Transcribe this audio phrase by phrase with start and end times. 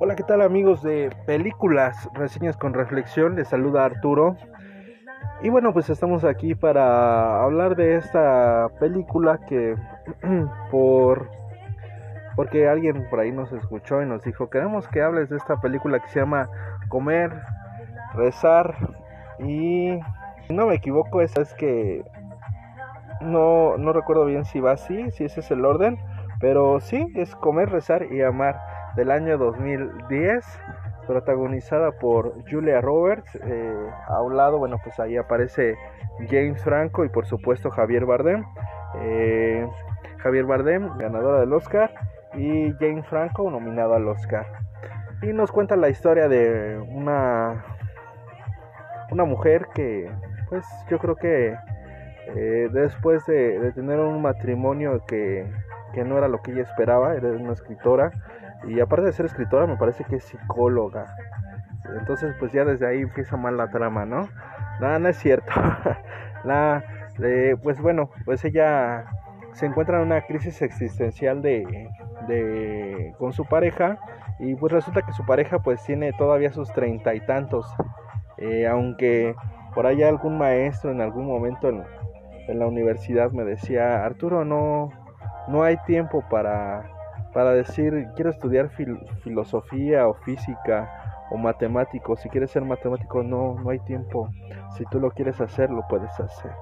[0.00, 3.34] Hola, ¿qué tal amigos de películas, reseñas con reflexión?
[3.34, 4.36] Les saluda Arturo.
[5.42, 9.74] Y bueno, pues estamos aquí para hablar de esta película que
[10.70, 11.28] por
[12.36, 15.98] porque alguien por ahí nos escuchó y nos dijo, "Queremos que hables de esta película
[15.98, 16.48] que se llama
[16.86, 17.32] Comer,
[18.14, 18.76] rezar
[19.40, 19.98] y
[20.46, 22.04] si no me equivoco, esa es que
[23.20, 25.98] no no recuerdo bien si va así, si ese es el orden,
[26.38, 30.44] pero sí es Comer, rezar y amar del año 2010,
[31.06, 33.34] protagonizada por Julia Roberts.
[33.42, 35.76] Eh, a un lado, bueno, pues ahí aparece
[36.28, 38.44] James Franco y por supuesto Javier Bardem.
[39.00, 39.66] Eh,
[40.18, 41.92] Javier Bardem, ganadora del Oscar,
[42.34, 44.46] y James Franco, nominado al Oscar.
[45.22, 47.64] Y nos cuenta la historia de una,
[49.10, 50.10] una mujer que,
[50.48, 51.56] pues yo creo que
[52.36, 55.50] eh, después de, de, tener un matrimonio que,
[55.92, 58.12] que no era lo que ella esperaba, era una escritora,
[58.66, 61.06] y aparte de ser escritora, me parece que es psicóloga.
[61.98, 64.28] Entonces, pues ya desde ahí empieza mal la trama, ¿no?
[64.80, 65.52] Nada, no es cierto.
[66.44, 66.84] la,
[67.62, 69.04] pues bueno, pues ella
[69.52, 71.90] se encuentra en una crisis existencial de,
[72.26, 73.98] de, con su pareja
[74.38, 77.66] y pues resulta que su pareja pues tiene todavía sus treinta y tantos.
[78.36, 79.34] Eh, aunque
[79.74, 81.82] por ahí algún maestro en algún momento en,
[82.46, 84.90] en la universidad me decía, Arturo, no,
[85.48, 86.84] no hay tiempo para
[87.32, 88.70] para decir quiero estudiar
[89.22, 92.16] filosofía o física o matemático.
[92.16, 94.30] Si quieres ser matemático no, no hay tiempo.
[94.76, 96.52] Si tú lo quieres hacer, lo puedes hacer.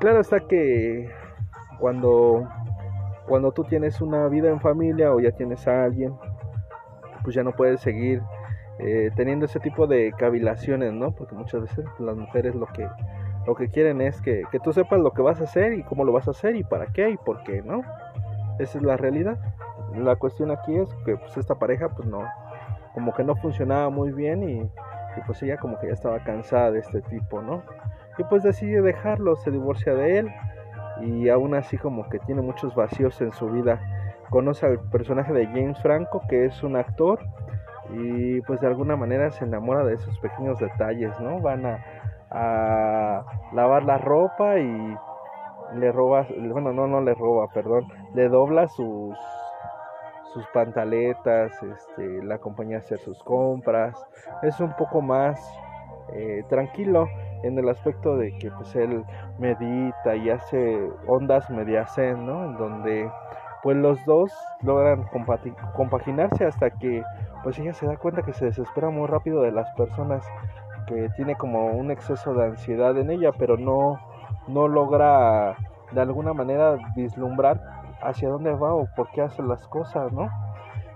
[0.00, 1.08] Claro está que
[1.78, 2.46] cuando,
[3.26, 6.14] cuando tú tienes una vida en familia o ya tienes a alguien,
[7.22, 8.22] pues ya no puedes seguir
[8.78, 11.12] eh, teniendo ese tipo de cavilaciones, ¿no?
[11.12, 12.86] Porque muchas veces las mujeres lo que,
[13.46, 16.04] lo que quieren es que, que tú sepas lo que vas a hacer y cómo
[16.04, 17.82] lo vas a hacer y para qué y por qué, ¿no?
[18.58, 19.38] Esa es la realidad.
[19.96, 22.24] La cuestión aquí es que pues esta pareja pues no,
[22.94, 24.70] como que no funcionaba muy bien y,
[25.26, 27.62] pues ella como que ya estaba cansada de este tipo, ¿no?
[28.18, 30.32] Y pues decide dejarlo, se divorcia de él
[31.00, 33.80] y aún así como que tiene muchos vacíos en su vida.
[34.30, 37.20] Conoce al personaje de James Franco, que es un actor,
[37.92, 41.40] y pues de alguna manera se enamora de esos pequeños detalles, ¿no?
[41.40, 41.84] Van a,
[42.30, 44.96] a lavar la ropa y
[45.76, 49.16] le roba, bueno, no, no le roba, perdón, le dobla sus
[50.32, 53.94] sus pantaletas, este, la acompaña a hacer sus compras,
[54.42, 55.38] es un poco más
[56.12, 57.08] eh, tranquilo
[57.44, 59.04] en el aspecto de que pues él
[59.38, 62.46] medita y hace ondas mediacen, ¿no?
[62.46, 63.10] En donde
[63.62, 65.08] pues los dos logran
[65.74, 67.02] compaginarse hasta que
[67.42, 70.26] pues ella se da cuenta que se desespera muy rápido de las personas
[70.86, 73.98] que tiene como un exceso de ansiedad en ella, pero no
[74.48, 75.56] no logra
[75.92, 77.60] de alguna manera vislumbrar
[78.02, 80.28] hacia dónde va o por qué hace las cosas, ¿no?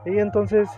[0.04, 0.68] Y entonces,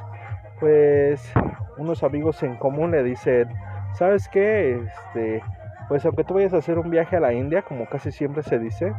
[0.60, 1.32] pues,
[1.78, 3.48] unos amigos en común le dicen,
[3.94, 4.78] ¿sabes qué?
[4.78, 5.42] Este,
[5.88, 8.58] pues aunque tú vayas a hacer un viaje a la India, como casi siempre se
[8.58, 8.92] dice,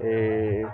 [0.00, 0.66] eh,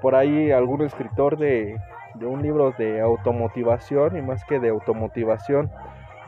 [0.00, 1.76] por ahí algún escritor de,
[2.14, 5.70] de, un libro de automotivación y más que de automotivación,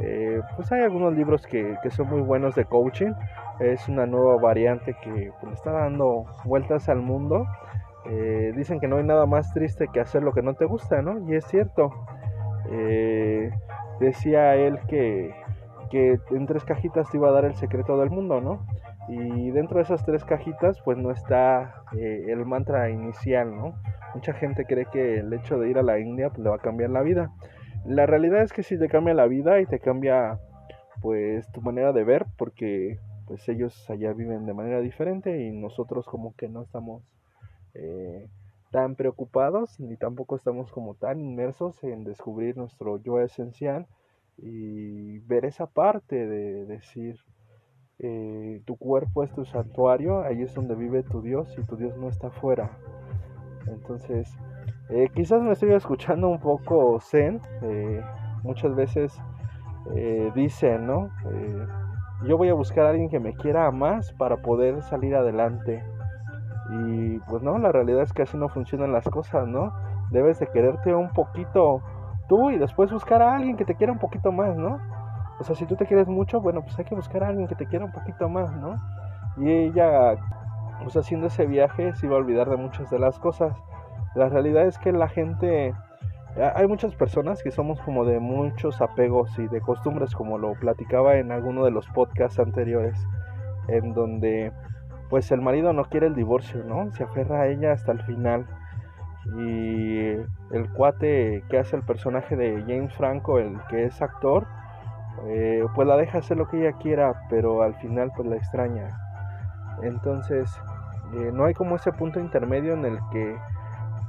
[0.00, 3.12] eh, pues hay algunos libros que, que son muy buenos de coaching
[3.62, 7.46] es una nueva variante que pues, está dando vueltas al mundo.
[8.06, 11.02] Eh, dicen que no hay nada más triste que hacer lo que no te gusta,
[11.02, 11.28] ¿no?
[11.28, 11.92] Y es cierto.
[12.70, 13.50] Eh,
[14.00, 15.34] decía él que,
[15.90, 18.66] que en tres cajitas te iba a dar el secreto del mundo, ¿no?
[19.08, 23.74] Y dentro de esas tres cajitas, pues no está eh, el mantra inicial, ¿no?
[24.14, 26.60] Mucha gente cree que el hecho de ir a la India pues, le va a
[26.60, 27.30] cambiar la vida.
[27.84, 30.38] La realidad es que sí te cambia la vida y te cambia,
[31.00, 32.98] pues, tu manera de ver, porque
[33.32, 37.03] pues ellos allá viven de manera diferente y nosotros como que no estamos
[37.72, 38.28] eh,
[38.70, 43.87] tan preocupados ni tampoco estamos como tan inmersos en descubrir nuestro yo esencial
[44.37, 47.21] y ver esa parte de decir
[48.00, 51.97] eh, tu cuerpo es tu santuario, ahí es donde vive tu Dios y tu Dios
[51.97, 52.76] no está afuera.
[53.66, 54.31] Entonces,
[54.91, 57.41] eh, quizás me estoy escuchando un poco zen,
[58.42, 59.18] muchas veces
[60.34, 61.10] dicen, ¿no?
[62.27, 65.84] Yo voy a buscar a alguien que me quiera más para poder salir adelante.
[66.71, 69.72] Y pues no, la realidad es que así no funcionan las cosas, ¿no?
[70.10, 71.83] Debes de quererte un poquito
[72.28, 74.78] tú y después buscar a alguien que te quiera un poquito más, ¿no?
[75.39, 77.57] O sea, si tú te quieres mucho, bueno, pues hay que buscar a alguien que
[77.57, 78.77] te quiera un poquito más, ¿no?
[79.39, 80.15] Y ella,
[80.83, 83.57] pues haciendo ese viaje, se iba a olvidar de muchas de las cosas.
[84.15, 85.75] La realidad es que la gente
[86.36, 91.16] hay muchas personas que somos como de muchos apegos y de costumbres, como lo platicaba
[91.16, 92.98] en alguno de los podcasts anteriores,
[93.68, 94.52] en donde
[95.10, 96.90] pues el marido no quiere el divorcio, ¿no?
[96.92, 98.46] Se aferra a ella hasta el final.
[99.36, 100.08] Y
[100.52, 104.46] el cuate que hace el personaje de James Franco, el que es actor,
[105.26, 108.88] eh, pues la deja hacer lo que ella quiera, pero al final pues la extraña.
[109.82, 110.50] Entonces,
[111.14, 113.36] eh, no hay como ese punto intermedio en el que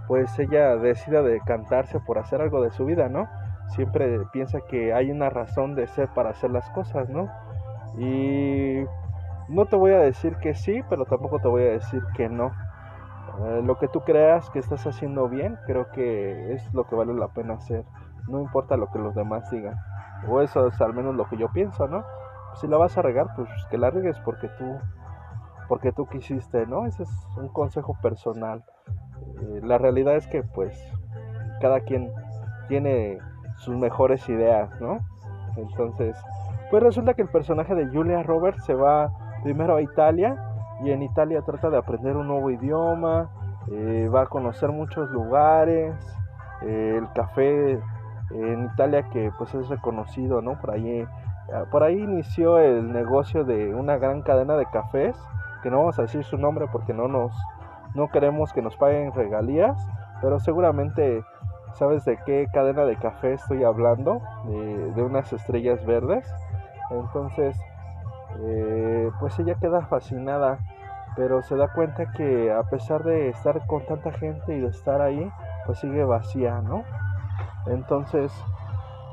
[0.07, 3.28] pues ella decida decantarse por hacer algo de su vida, ¿no?
[3.69, 7.30] Siempre piensa que hay una razón de ser para hacer las cosas, ¿no?
[7.98, 8.84] Y
[9.50, 12.51] no te voy a decir que sí, pero tampoco te voy a decir que no.
[13.40, 17.13] Eh, lo que tú creas que estás haciendo bien, creo que es lo que vale
[17.13, 17.84] la pena hacer.
[18.28, 19.75] No importa lo que los demás digan.
[20.28, 22.04] O eso es al menos lo que yo pienso, ¿no?
[22.56, 24.78] Si la vas a regar, pues que la regues porque tú,
[25.68, 26.86] porque tú quisiste, ¿no?
[26.86, 28.63] Ese es un consejo personal.
[29.44, 30.78] Eh, la realidad es que pues
[31.60, 32.12] cada quien
[32.68, 33.18] tiene
[33.57, 35.00] sus mejores ideas, ¿no?
[35.56, 36.18] Entonces,
[36.69, 39.12] pues resulta que el personaje de Julia Roberts se va
[39.44, 40.36] primero a Italia
[40.84, 43.30] y en Italia trata de aprender un nuevo idioma,
[43.72, 45.94] eh, va a conocer muchos lugares,
[46.63, 47.80] eh, el café
[48.31, 50.60] en Italia que pues es reconocido, ¿no?
[50.60, 51.06] Por ahí,
[51.72, 55.16] por ahí inició el negocio de una gran cadena de cafés,
[55.62, 57.31] que no vamos a decir su nombre porque no nos,
[57.95, 59.78] no queremos que nos paguen regalías,
[60.22, 61.24] pero seguramente
[61.74, 66.31] sabes de qué cadena de café estoy hablando, de, unas estrellas verdes.
[66.92, 67.57] Entonces,
[68.42, 70.60] eh, pues ella queda fascinada,
[71.16, 75.01] pero se da cuenta que a pesar de estar con tanta gente y de estar
[75.01, 75.31] ahí,
[75.66, 76.84] pues sigue vacía, ¿no?
[77.66, 78.31] Entonces,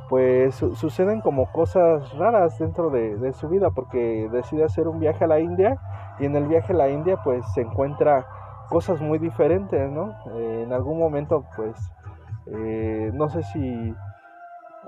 [0.08, 5.28] pues suceden como cosas raras dentro de, su vida porque decide hacer un viaje a
[5.28, 5.78] la India
[6.18, 8.26] y en el viaje a la India pues se encuentra
[8.70, 10.14] cosas muy diferentes, ¿no?
[10.32, 11.76] Eh, en algún momento pues
[12.46, 13.94] eh, no sé si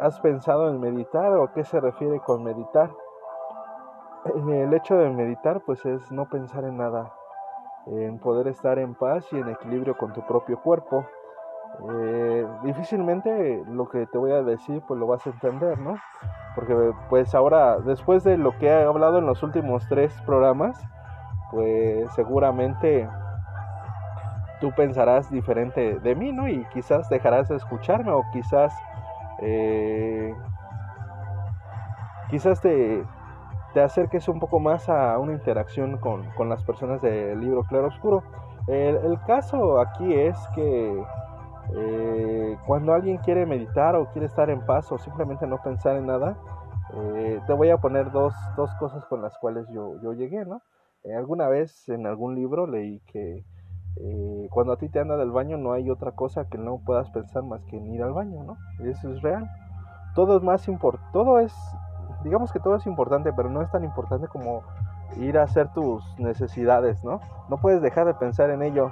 [0.00, 2.90] has pensado en meditar o qué se refiere con meditar.
[4.25, 7.12] El hecho de meditar pues es no pensar en nada,
[7.87, 11.05] en poder estar en paz y en equilibrio con tu propio cuerpo.
[11.90, 15.96] Eh, difícilmente lo que te voy a decir pues lo vas a entender, ¿no?
[16.55, 20.81] Porque pues ahora, después de lo que he hablado en los últimos tres programas,
[21.50, 23.08] pues seguramente
[24.62, 26.47] tú pensarás diferente de mí, ¿no?
[26.47, 28.73] Y quizás dejarás de escucharme o quizás,
[29.41, 30.32] eh,
[32.31, 33.05] quizás te,
[33.75, 37.88] te acerques un poco más a una interacción con, con las personas del libro Claro
[37.88, 38.23] Oscuro.
[38.69, 41.05] El, caso aquí es que
[41.75, 46.06] eh, cuando alguien quiere meditar o quiere estar en paz o simplemente no pensar en
[46.06, 46.37] nada,
[46.94, 50.62] eh, te voy a poner dos, dos, cosas con las cuales yo, yo llegué, ¿no?
[51.19, 53.44] Alguna vez en algún libro leí que
[54.50, 57.43] cuando a ti te anda del baño no hay otra cosa que no puedas pensar
[57.43, 58.56] más que en ir al baño, ¿no?
[58.85, 59.50] Eso es real.
[60.15, 61.55] Todo es más importante, todo es,
[62.25, 64.62] digamos que todo es importante, pero no es tan importante como
[65.17, 67.21] ir a hacer tus necesidades, ¿no?
[67.49, 68.91] No puedes dejar de pensar en ello.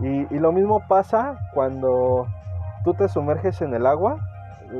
[0.00, 2.26] Y, lo mismo pasa cuando
[2.84, 4.18] tú te sumerges en el agua,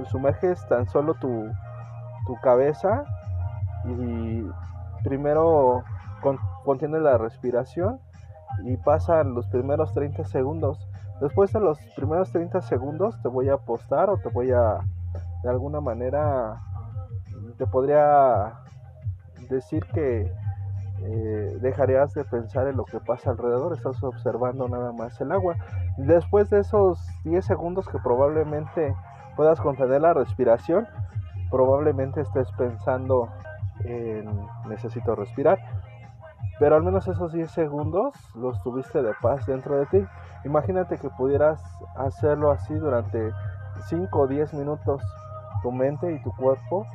[0.07, 1.51] sumerges tan solo tu,
[2.43, 3.03] cabeza
[3.85, 4.47] y
[5.03, 5.83] primero
[6.65, 7.99] contienes la respiración
[8.65, 10.89] y pasan los primeros 30 segundos.
[11.21, 14.79] Después de los primeros 30 segundos te voy a apostar o te voy a,
[15.43, 16.61] de alguna manera,
[17.59, 18.55] te podría
[19.49, 20.33] decir que
[21.03, 25.57] eh, dejarías de pensar en lo que pasa alrededor, estás observando nada más el agua.
[25.97, 28.95] Después de esos 10 segundos que probablemente
[29.37, 30.87] puedas contener la respiración,
[31.51, 33.29] probablemente estés pensando
[33.85, 34.29] en
[34.69, 35.59] necesito respirar.
[36.61, 40.07] Pero al menos esos 10 segundos los tuviste de paz dentro de ti.
[40.45, 41.61] Imagínate que pudieras
[41.97, 43.33] hacerlo así durante
[43.87, 45.03] 5 o 10 minutos.
[45.63, 46.87] Tu mente y tu cuerpo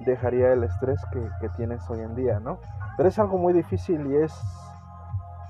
[0.00, 2.58] dejaría el estrés que, que tienes hoy en día, ¿no?
[2.98, 4.32] Pero es algo muy difícil y es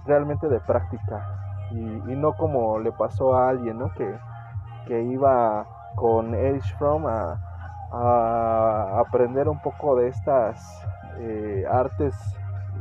[0.07, 1.27] realmente de práctica.
[1.73, 1.77] Y,
[2.15, 3.91] no como le pasó a alguien, ¿no?
[3.93, 4.17] Que,
[4.89, 7.41] iba con Erich Fromm a,
[9.01, 10.85] aprender un poco de estas
[11.19, 12.15] eh, artes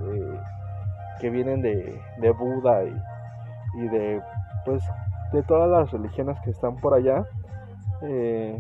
[0.01, 0.39] eh,
[1.19, 4.21] que vienen de, Buda y, de
[4.65, 4.83] pues
[5.31, 7.25] de todas las religiones que están por allá
[8.01, 8.59] eh,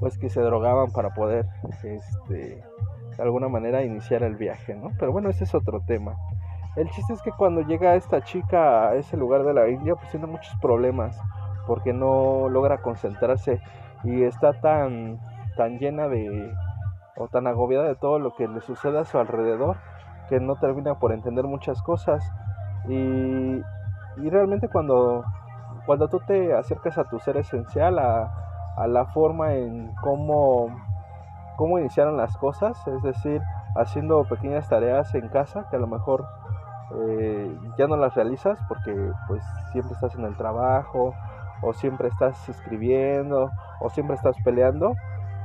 [0.00, 1.46] pues que se drogaban para poder
[1.82, 2.62] este
[3.16, 4.92] de alguna manera iniciar el viaje, ¿no?
[4.98, 6.14] Pero bueno, ese es otro tema.
[6.76, 10.08] El chiste es que cuando llega esta chica a ese lugar de la India, pues
[10.12, 11.20] tiene muchos problemas
[11.66, 13.60] porque no logra concentrarse
[14.04, 15.18] y está tan
[15.56, 16.52] tan llena de
[17.16, 19.76] o tan agobiada de todo lo que le sucede a su alrededor
[20.28, 22.24] que no termina por entender muchas cosas.
[22.88, 25.24] Y, y realmente cuando
[25.86, 28.30] cuando tú te acercas a tu ser esencial a,
[28.76, 30.68] a la forma en cómo
[31.56, 33.42] cómo iniciaron las cosas, es decir,
[33.74, 36.24] haciendo pequeñas tareas en casa que a lo mejor
[36.94, 38.94] eh, ya no las realizas porque
[39.26, 39.42] pues
[39.72, 41.14] siempre estás en el trabajo
[41.62, 44.94] o siempre estás escribiendo o siempre estás peleando,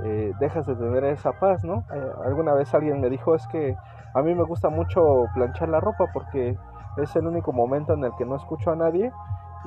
[0.02, 1.84] eh, dejas de tener esa paz, ¿no?
[1.94, 3.76] Eh, alguna vez alguien me dijo es que
[4.14, 6.58] a mí me gusta mucho planchar la ropa porque
[6.98, 9.12] es el único momento en el que no escucho a nadie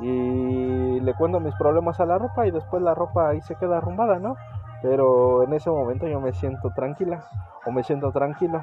[0.00, 3.78] y le cuento mis problemas a la ropa y después la ropa ahí se queda
[3.78, 4.36] arrumbada, ¿no?
[4.82, 7.24] Pero en ese momento yo me siento tranquila
[7.64, 8.62] o me siento tranquilo.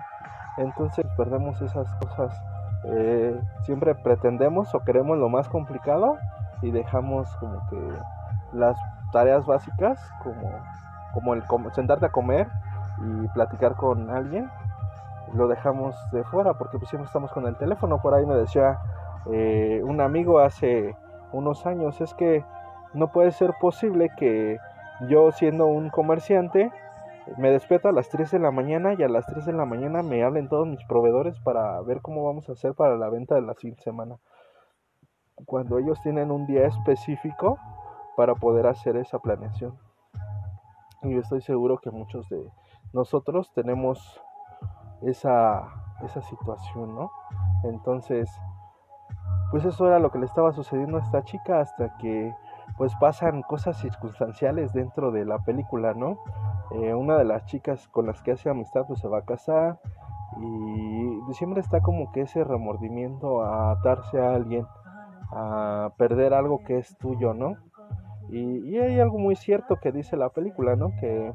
[0.58, 2.40] Entonces perdemos esas cosas.
[2.86, 6.18] Eh, siempre pretendemos o queremos lo más complicado
[6.62, 7.80] y dejamos como que
[8.54, 8.78] las
[9.12, 10.50] tareas básicas como,
[11.14, 11.44] como el
[11.74, 12.48] sentarte a comer
[13.00, 14.50] y platicar con alguien
[15.34, 18.80] lo dejamos de fuera porque pues siempre estamos con el teléfono por ahí me decía
[19.32, 20.96] eh, un amigo hace
[21.32, 22.44] unos años es que
[22.94, 24.58] no puede ser posible que
[25.10, 26.72] yo siendo un comerciante
[27.38, 30.04] me despierto a las 3 de la mañana y a las 3 de la mañana
[30.04, 33.42] me hablen todos mis proveedores para ver cómo vamos a hacer para la venta de
[33.42, 34.18] la siguiente semana.
[35.46, 37.58] Cuando ellos tienen un día específico
[38.18, 39.78] para poder hacer esa planeación.
[41.04, 42.50] Y estoy seguro que muchos de
[42.94, 44.22] nosotros tenemos
[45.02, 45.68] esa,
[46.04, 47.12] esa situación, ¿no?
[47.64, 48.30] Entonces,
[49.52, 52.34] pues eso era lo que le estaba sucediendo a esta chica hasta que
[52.78, 56.18] pues pasan cosas circunstanciales dentro de la película, ¿no?
[56.72, 59.80] Eh, una de las chicas con las que hace amistad pues se va a casar
[60.40, 64.66] y siempre está como que ese remordimiento a atarse a alguien,
[65.32, 67.56] a perder algo que es tuyo, ¿no?
[68.30, 70.92] Y, y, hay algo muy cierto que dice la película, ¿no?
[71.00, 71.32] Que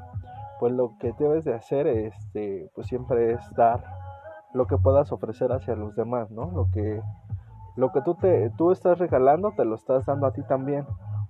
[0.58, 3.84] pues lo que debes de hacer, este, pues siempre es dar
[4.52, 6.50] lo que puedas ofrecer hacia los demás, ¿no?
[6.50, 7.00] Lo que,
[7.76, 10.86] lo que tú, te, tú estás regalando, te lo estás dando a ti también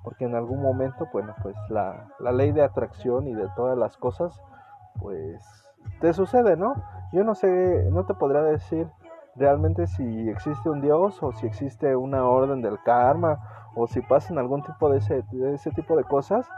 [0.08, 3.98] porque en algún momento, bueno, pues la, la ley de atracción y de todas las
[3.98, 4.40] cosas,
[5.00, 5.42] pues
[6.00, 6.82] te sucede, ¿no?
[7.12, 8.88] Yo no sé, no te podría decir
[9.38, 13.38] realmente si existe un Dios o si existe una orden del karma
[13.74, 16.48] o si pasan algún tipo de ese, de ese tipo de cosas,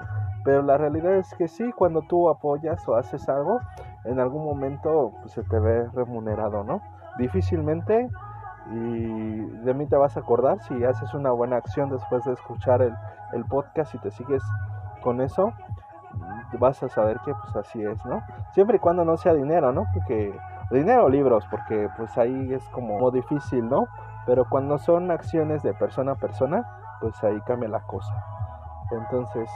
[0.44, 3.60] pero la realidad es que sí, cuando tú apoyas o haces algo,
[4.04, 6.80] en algún momento pues, se te ve remunerado, ¿no?
[7.18, 8.08] Difícilmente
[8.72, 12.82] y de mí te vas a acordar si haces una buena acción después de escuchar
[12.82, 12.94] el,
[13.32, 14.42] el podcast y te sigues
[15.02, 15.52] con eso,
[16.58, 18.22] vas a saber que pues así es, ¿no?
[18.52, 19.86] Siempre y cuando no sea dinero, ¿no?
[19.94, 20.34] Porque
[20.70, 23.86] dinero libros, porque pues ahí es como difícil, ¿no?
[24.26, 26.66] Pero cuando son acciones de persona a persona,
[27.00, 28.12] pues ahí cambia la cosa.
[28.90, 29.50] Entonces,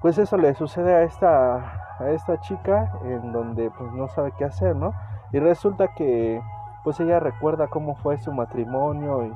[0.00, 4.44] pues eso le sucede a esta a esta chica en donde pues no sabe qué
[4.44, 4.92] hacer, ¿no?
[5.32, 6.42] Y resulta que
[6.84, 9.32] pues ella recuerda cómo fue su matrimonio y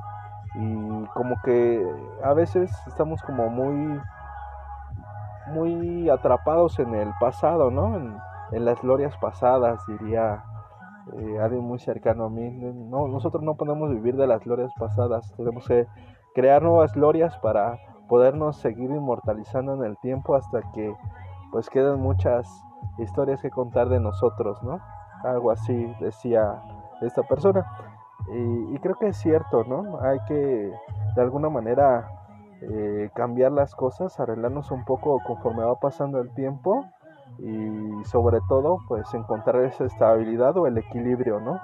[0.57, 1.85] y como que
[2.23, 4.01] a veces estamos como muy
[5.47, 7.95] muy atrapados en el pasado, ¿no?
[7.95, 8.17] En,
[8.51, 10.41] las glorias pasadas, diría
[11.13, 12.49] eh, alguien muy cercano a mí.
[12.49, 15.87] No, nosotros no podemos vivir de las glorias pasadas, tenemos que
[16.33, 20.95] crear nuevas glorias para podernos seguir inmortalizando en el tiempo hasta que
[21.51, 22.47] pues queden muchas
[22.99, 24.79] historias que contar de nosotros, ¿no?
[25.23, 26.61] Algo así decía
[27.01, 27.65] esta persona.
[28.29, 29.99] Y, creo que es cierto, ¿no?
[30.01, 30.71] Hay que
[31.15, 32.07] de alguna manera
[32.61, 36.85] eh, cambiar las cosas, arreglarnos un poco conforme va pasando el tiempo
[37.39, 41.59] y sobre todo pues encontrar esa estabilidad o el equilibrio, ¿no?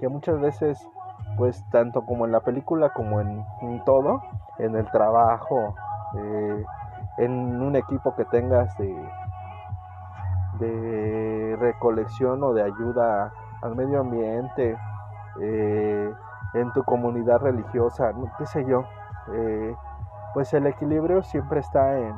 [0.00, 0.78] Que muchas veces
[1.36, 3.44] pues tanto como en la película como en,
[3.84, 4.22] todo,
[4.58, 5.74] en el trabajo,
[6.16, 6.64] eh,
[7.18, 8.96] en un equipo que tengas de,
[11.58, 13.32] recolección o de ayuda
[13.62, 14.76] al medio ambiente,
[15.40, 16.12] eh,
[16.54, 18.84] en tu comunidad religiosa, qué sé yo.
[19.32, 19.76] Eh,
[20.32, 22.14] pues el equilibrio siempre está en,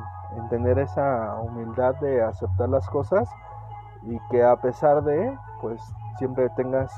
[0.49, 3.29] tener esa humildad de aceptar las cosas
[4.03, 5.81] y que a pesar de, pues
[6.17, 6.93] siempre tengas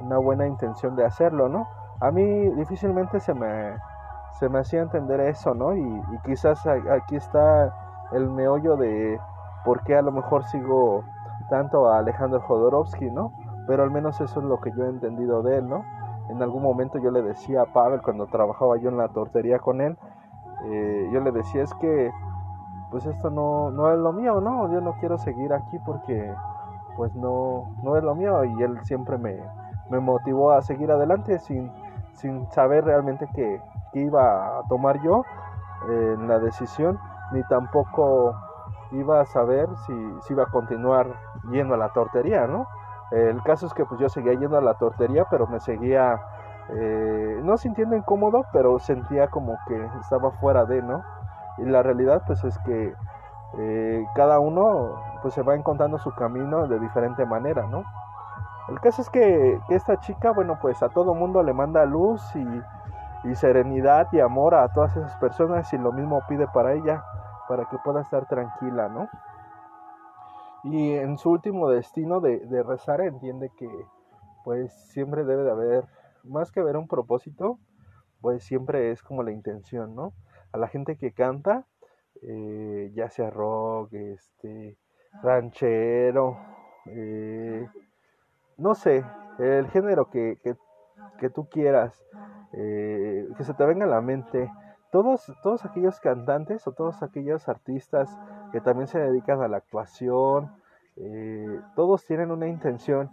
[0.00, 1.68] una buena intención de hacerlo, ¿no?
[2.00, 3.76] A mí difícilmente se me,
[4.38, 5.74] se me hacía entender eso, ¿no?
[5.74, 7.74] Y, y quizás aquí está
[8.12, 9.18] el meollo de
[9.64, 11.02] por qué a lo mejor sigo
[11.50, 13.32] tanto a Alejandro Jodorowsky, ¿no?
[13.66, 15.84] pero al menos eso es lo que yo he entendido de él, ¿no?
[16.28, 19.80] En algún momento yo le decía a Pavel cuando trabajaba yo en la tortería con
[19.80, 19.96] él,
[20.66, 22.10] eh, yo le decía es que
[22.90, 24.72] pues esto no, no es lo mío, ¿no?
[24.72, 26.32] Yo no quiero seguir aquí porque
[26.96, 29.38] pues no, no es lo mío y él siempre me,
[29.90, 31.70] me motivó a seguir adelante sin,
[32.12, 33.60] sin saber realmente qué,
[33.94, 35.22] iba a tomar yo
[35.88, 36.98] en la decisión,
[37.32, 38.34] ni tampoco
[38.92, 41.06] iba a saber si, si iba a continuar
[41.50, 42.66] yendo a la tortería, ¿no?
[43.10, 46.20] El caso es que pues yo seguía yendo a la tortería, pero me seguía
[46.70, 51.04] eh, no sintiendo incómodo, pero sentía como que estaba fuera de, ¿no?
[51.58, 52.94] Y la realidad pues es que
[53.58, 57.84] eh, cada uno pues se va encontrando su camino de diferente manera, ¿no?
[58.68, 63.28] El caso es que, esta chica, bueno, pues a todo mundo le manda luz y,
[63.28, 67.04] y serenidad y amor a todas esas personas y lo mismo pide para ella,
[67.48, 69.08] para que pueda estar tranquila, ¿no?
[70.64, 73.68] Y en su último destino de, de rezar entiende que
[74.42, 75.84] pues siempre debe de haber,
[76.24, 77.60] más que haber un propósito,
[78.20, 80.12] pues siempre es como la intención, ¿no?
[80.52, 81.66] A la gente que canta,
[82.22, 84.76] eh, ya sea rock, este,
[85.22, 86.38] ranchero,
[86.86, 87.68] eh,
[88.56, 89.04] no sé,
[89.38, 90.56] el género que, que,
[91.18, 92.02] que tú quieras,
[92.52, 94.50] eh, que se te venga a la mente,
[94.90, 98.16] todos, todos aquellos cantantes o todos aquellos artistas
[98.52, 100.50] que también se dedican a la actuación,
[101.74, 103.10] todos tienen una intención.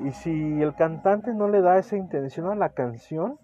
[0.00, 3.38] Y si el cantante no le da esa intención a la canción,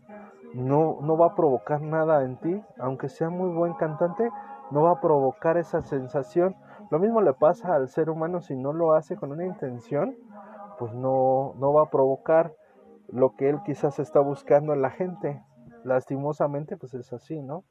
[0.55, 4.31] no, no va a provocar nada en ti, aunque sea muy buen cantante,
[4.71, 6.57] no va a provocar esa sensación.
[6.91, 10.17] Lo mismo le pasa al ser humano si no lo hace con una intención,
[10.79, 12.55] pues no, no va a provocar
[13.09, 15.43] lo que él quizás está buscando en la gente.
[15.85, 17.65] Lastimosamente, pues es así, ¿no?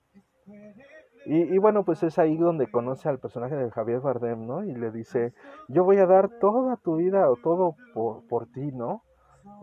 [1.26, 4.64] Y, y, bueno, pues es ahí donde conoce al personaje de Javier Bardem, ¿no?
[4.64, 5.34] Y le dice,
[5.68, 9.04] yo voy a dar toda tu vida o todo por, por ti, ¿no?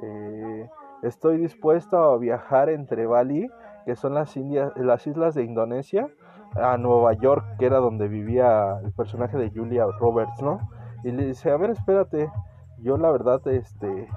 [0.02, 0.68] Eh,
[1.02, 3.50] Estoy dispuesto a viajar entre Bali,
[3.84, 4.34] que son las,
[4.76, 6.08] las islas de Indonesia,
[6.56, 10.58] a Nueva York, que era donde vivía el personaje de Julia Roberts, ¿no?
[11.02, 12.30] Y le dice, a ver, espérate,
[12.78, 14.08] yo la verdad, este,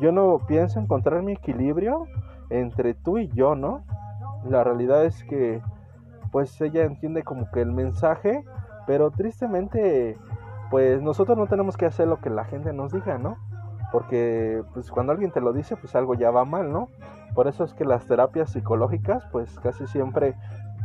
[0.00, 2.06] yo no pienso encontrar mi equilibrio
[2.50, 3.84] entre tú y yo, ¿no?
[4.44, 5.62] La realidad es que,
[6.32, 8.44] pues ella entiende como que el mensaje,
[8.86, 10.18] pero tristemente,
[10.70, 13.36] pues nosotros no tenemos que hacer lo que la gente nos diga, ¿no?
[13.92, 16.88] Porque pues cuando alguien te lo dice pues algo ya va mal, ¿no?
[17.34, 20.34] Por eso es que las terapias psicológicas pues casi siempre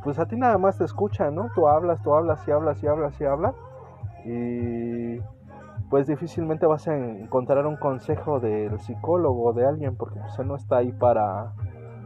[0.04, 1.50] pues a ti nada más te escuchan, ¿no?
[1.56, 3.56] Tú hablas, tú hablas y hablas y hablas y hablas
[4.26, 5.22] y
[5.90, 10.48] pues difícilmente vas a encontrar un consejo del psicólogo o de alguien porque pues él
[10.48, 11.54] no está ahí para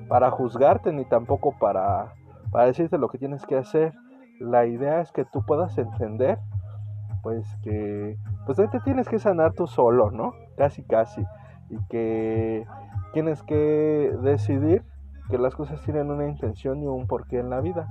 [0.08, 2.14] para juzgarte ni tampoco para
[2.52, 3.94] para decirte lo que tienes que hacer.
[4.40, 6.38] La idea es que tú puedas entender
[7.24, 10.34] pues que pues te tienes que sanar tú solo, ¿no?
[10.58, 11.24] Casi casi
[11.70, 12.66] y que
[13.14, 14.84] tienes que decidir
[15.30, 17.88] que las cosas tienen una intención y un porqué en la vida.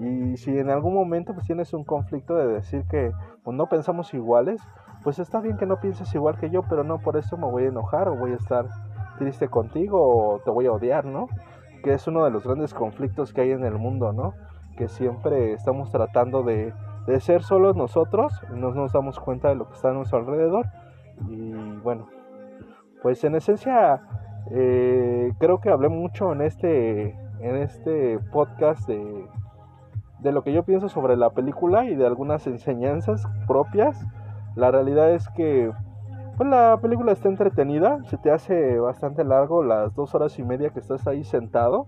[0.00, 3.12] Y si en algún momento pues tienes un conflicto de decir que
[3.44, 4.60] pues, no pensamos iguales,
[5.04, 7.64] pues está bien que no pienses igual que yo, pero no por eso me voy
[7.64, 8.66] a enojar o voy a estar
[9.18, 11.28] triste contigo o te voy a odiar, ¿no?
[11.84, 14.34] Que es uno de los grandes conflictos que hay en el mundo, ¿no?
[14.76, 16.72] Que siempre estamos tratando de
[17.06, 20.66] de ser solos nosotros, no nos damos cuenta de lo que está a nuestro alrededor.
[21.28, 22.06] Y bueno,
[23.02, 24.02] pues en esencia
[24.50, 29.26] eh, creo que hablé mucho en este, en este podcast de,
[30.20, 34.04] de lo que yo pienso sobre la película y de algunas enseñanzas propias.
[34.56, 35.72] La realidad es que
[36.36, 40.70] pues la película está entretenida, se te hace bastante largo las dos horas y media
[40.70, 41.86] que estás ahí sentado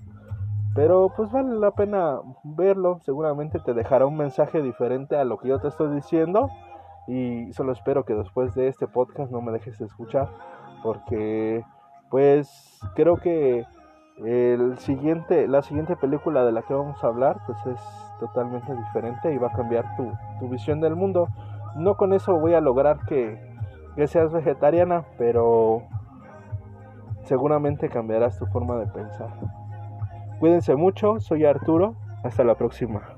[0.77, 5.49] pero pues vale la pena verlo, seguramente te dejará un mensaje diferente a lo que
[5.49, 6.51] yo te estoy diciendo
[7.07, 10.29] y solo espero que después de este podcast no me dejes de escuchar
[10.83, 11.65] porque
[12.11, 13.65] pues creo que
[14.25, 17.81] el siguiente, la siguiente película de la que vamos a hablar pues es
[18.19, 21.29] totalmente diferente y va a cambiar tu, tu visión del mundo.
[21.77, 23.39] No con eso voy a lograr que,
[23.95, 25.83] que seas vegetariana, pero
[27.25, 29.29] seguramente cambiarás tu forma de pensar.
[30.41, 33.16] Cuídense mucho, soy Arturo, hasta la próxima.